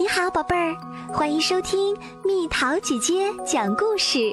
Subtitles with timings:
[0.00, 0.76] 你好，宝贝儿，
[1.12, 4.32] 欢迎收听蜜桃姐姐讲故事。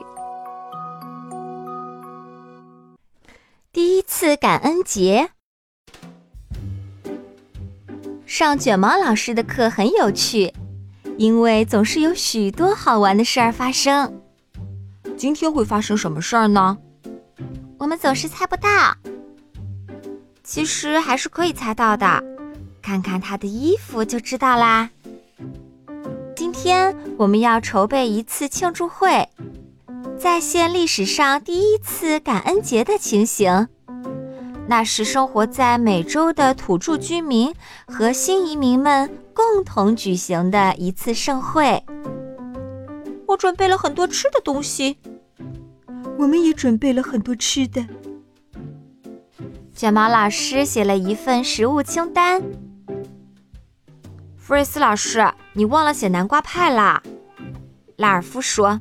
[3.74, 5.32] 第一次感恩节，
[8.28, 10.54] 上卷毛老师的课很有趣，
[11.18, 14.22] 因为总是有许多好玩的事儿发生。
[15.18, 16.78] 今天会发生什么事儿呢？
[17.80, 18.70] 我们总是猜不到，
[20.44, 22.24] 其实还是可以猜到的，
[22.84, 24.92] 看看他的衣服就知道啦。
[26.66, 29.30] 今天我们要筹备一次庆祝会，
[30.18, 33.68] 再现历史上第一次感恩节的情形。
[34.68, 37.54] 那是生活在美洲的土著居民
[37.86, 41.84] 和新移民们共同举行的一次盛会。
[43.28, 44.98] 我准备了很多吃的东西，
[46.18, 47.86] 我们也准备了很多吃的。
[49.72, 52.42] 卷毛老师写了一份食物清单。
[54.46, 57.02] 弗瑞斯老师，你忘了写南瓜派啦？
[57.96, 58.80] 拉尔夫说：“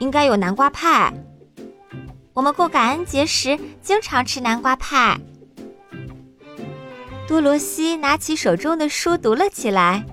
[0.00, 1.14] 应该有南瓜派。
[2.32, 5.16] 我们过感恩节时经常吃南瓜派。”
[7.28, 10.04] 多罗西拿起手中的书读了起来。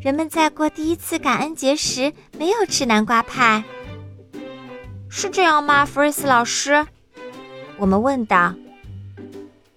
[0.00, 3.64] 人们在过第一次感恩节时没有吃南瓜派，
[5.08, 5.84] 是这样吗？
[5.84, 6.86] 弗瑞斯老师，
[7.76, 8.54] 我们问道。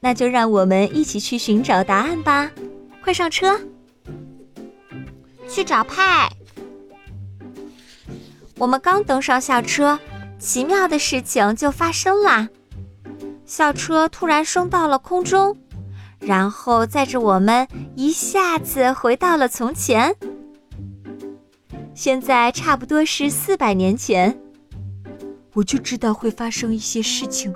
[0.02, 2.52] 那就让我们一起去寻找答案吧！
[3.03, 3.59] 快上车！
[5.49, 6.29] 去找派。
[8.57, 9.99] 我们刚登上校车，
[10.39, 12.49] 奇妙的事情就发生啦！
[13.45, 15.55] 校车突然升到了空中，
[16.19, 20.15] 然后载着我们一下子回到了从前。
[21.93, 24.37] 现在差不多是四百年前。
[25.53, 27.51] 我就知道会发生一些事情。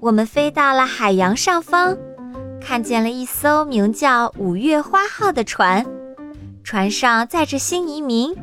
[0.00, 1.96] 我们飞到了海洋上方，
[2.60, 5.86] 看见了一艘名叫“五月花号”的船。
[6.62, 8.34] 船上载着新移民。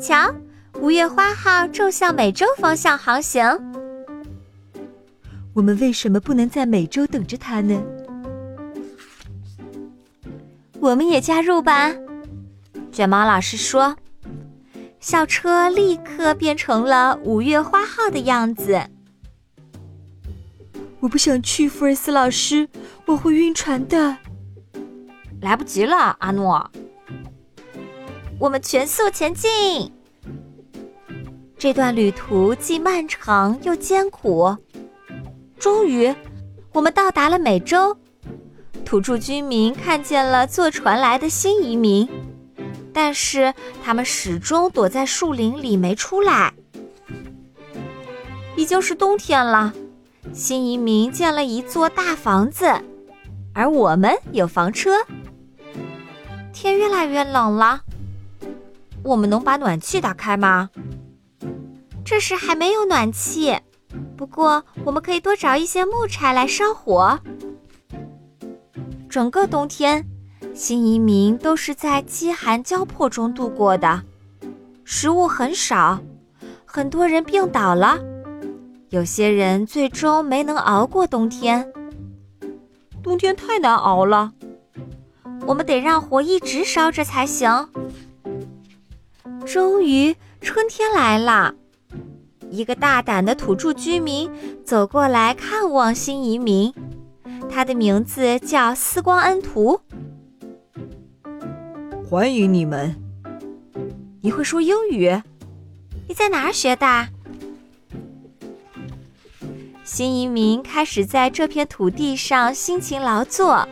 [0.00, 0.34] 瞧，
[0.80, 3.44] 五月花号正向美洲方向航行。
[5.52, 7.82] 我们为什么不能在美洲等着它呢？
[10.80, 11.92] 我们也加入吧，
[12.90, 13.96] 卷毛老师说。
[15.00, 18.78] 校车立刻变成了五月花号的样子。
[21.00, 22.68] 我不想去，福尔斯老师，
[23.06, 24.16] 我会晕船的。
[25.40, 26.70] 来不及了，阿诺。
[28.38, 29.92] 我们全速前进。
[31.58, 34.56] 这段旅途既漫长又艰苦。
[35.58, 36.14] 终于，
[36.72, 37.96] 我们到达了美洲。
[38.84, 42.08] 土著居民看见了坐船来的新移民，
[42.92, 46.52] 但是他们始终躲在树林里没出来。
[48.56, 49.72] 已经是冬天了。
[50.32, 52.72] 新移民建了一座大房子，
[53.52, 54.92] 而我们有房车。
[56.52, 57.80] 天越来越冷了，
[59.02, 60.70] 我们能把暖气打开吗？
[62.04, 63.56] 这时还没有暖气，
[64.16, 67.18] 不过我们可以多找一些木柴来烧火。
[69.08, 70.04] 整个冬天，
[70.54, 74.02] 新移民都是在饥寒交迫中度过的，
[74.84, 76.00] 食物很少，
[76.64, 77.98] 很多人病倒了，
[78.90, 81.72] 有些人最终没能熬过冬天。
[83.02, 84.32] 冬天太难熬了。
[85.46, 87.68] 我们得让火一直烧着才行。
[89.44, 91.54] 终于，春天来了。
[92.50, 94.30] 一个大胆的土著居民
[94.64, 96.72] 走过来看望新移民，
[97.48, 99.80] 他的名字叫斯光恩图。
[102.08, 102.96] 欢迎你们！
[104.20, 105.22] 你会说英语？
[106.08, 107.08] 你在哪儿学的？
[109.84, 113.66] 新移民开始在这片土地上辛勤劳作。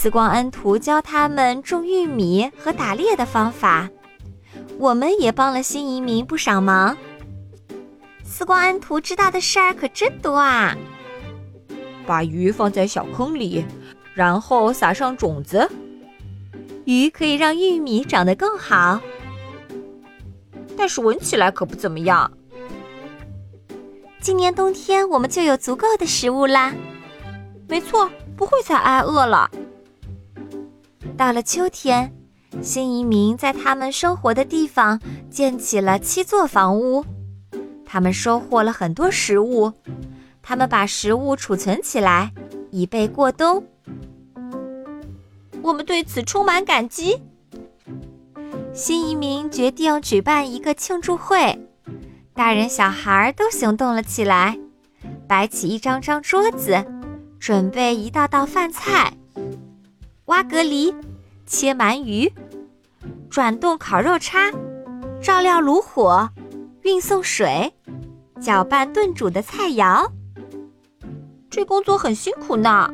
[0.00, 3.90] 斯光恩图教他们种玉米和打猎的方法，
[4.78, 6.96] 我们也帮了新移民不少忙。
[8.22, 10.76] 斯光恩图知道的事儿可真多啊！
[12.06, 13.64] 把鱼放在小坑里，
[14.14, 15.68] 然后撒上种子，
[16.84, 19.00] 鱼可以让玉米长得更好。
[20.76, 22.30] 但是闻起来可不怎么样。
[24.20, 26.72] 今年冬天我们就有足够的食物啦。
[27.66, 29.50] 没错，不会再挨饿了。
[31.18, 32.14] 到了秋天，
[32.62, 37.04] 新移民在他们生活的地方建起了七座房屋。
[37.84, 39.72] 他们收获了很多食物，
[40.40, 42.32] 他们把食物储存起来，
[42.70, 43.64] 以备过冬。
[45.60, 47.20] 我们对此充满感激。
[48.72, 51.58] 新移民决定举办一个庆祝会，
[52.32, 54.56] 大人小孩都行动了起来，
[55.26, 56.84] 摆起一张张桌子，
[57.40, 59.12] 准备一道道饭菜。
[60.26, 60.94] 挖蛤蜊、
[61.48, 62.30] 切鳗鱼、
[63.30, 64.52] 转动烤肉叉、
[65.22, 66.28] 照料炉火、
[66.82, 67.72] 运送水、
[68.38, 70.06] 搅拌炖煮的菜肴。
[71.48, 72.92] 这工作很辛苦呢。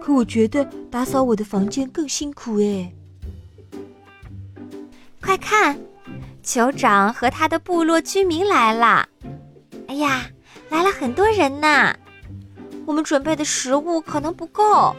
[0.00, 2.90] 可我觉得打扫我的房间更辛苦哎。
[5.20, 5.78] 快看，
[6.42, 9.06] 酋长和他的部落居民来了！
[9.88, 10.22] 哎呀，
[10.70, 11.94] 来了很多人呢！
[12.86, 14.96] 我们准备的食物可能不够。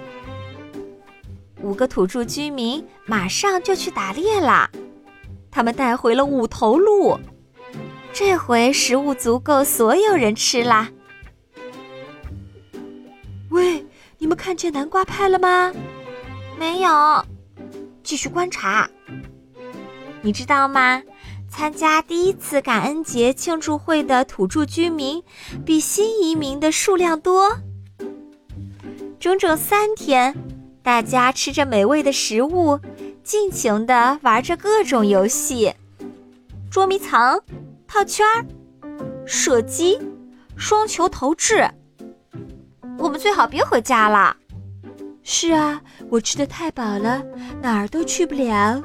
[1.62, 4.70] 五个土著居民马上就去打猎了，
[5.52, 7.20] 他们带回了五头鹿，
[8.14, 10.90] 这回食物足够所有人吃啦。
[13.50, 13.86] 喂，
[14.18, 15.74] 你们看见南瓜派了吗？
[16.58, 17.26] 没有，
[18.04, 18.90] 继续观察。
[20.22, 21.02] 你知道吗？
[21.50, 25.24] 参加第一次感恩节庆祝会的土著居民
[25.66, 27.58] 比新移民的数量多。
[29.20, 30.36] 整整三天，
[30.90, 32.80] 大家吃着美味的食物，
[33.24, 35.72] 尽情地玩着各种游戏：
[36.72, 37.40] 捉迷藏、
[37.88, 38.44] 套圈儿、
[39.24, 40.00] 射击、
[40.58, 41.70] 双球投掷。
[42.98, 44.36] 我们最好别回家了。
[45.22, 47.22] 是啊，我吃的太饱了，
[47.62, 48.82] 哪儿都去不了。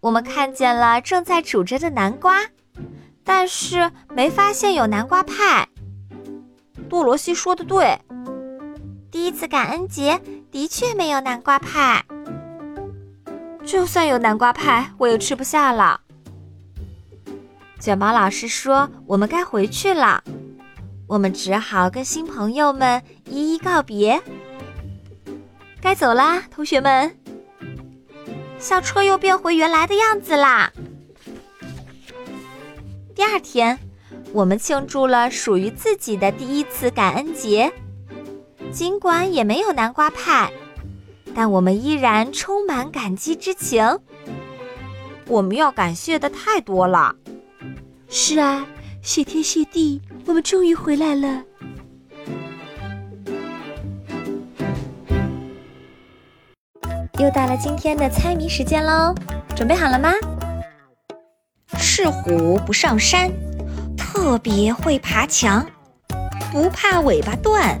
[0.00, 2.38] 我们看见了正在煮着的南瓜，
[3.22, 5.68] 但是没发现有南瓜派。
[6.88, 8.00] 多罗西说的对，
[9.16, 10.20] 第一次感恩节
[10.52, 12.04] 的确没有南瓜派。
[13.64, 16.02] 就算有南瓜派，我也吃不下了。
[17.80, 20.22] 卷毛老师说我们该回去了，
[21.06, 24.20] 我们只好跟新朋友们一一告别。
[25.80, 27.16] 该走啦，同学们。
[28.58, 30.70] 校车又变回原来的样子啦。
[33.14, 33.78] 第二天，
[34.34, 37.72] 我们庆祝了属于自己的第一次感恩节。
[38.76, 40.52] 尽管也没有南瓜派，
[41.34, 43.82] 但我们依然充满感激之情。
[45.26, 47.16] 我们要感谢的太多了。
[48.06, 48.66] 是啊，
[49.00, 51.42] 谢天谢地，我们终于回来了。
[57.18, 59.14] 又到了今天的猜谜时间喽，
[59.56, 60.12] 准备好了吗？
[61.78, 63.32] 是虎不上山，
[63.96, 65.66] 特别会爬墙，
[66.52, 67.80] 不怕尾巴断，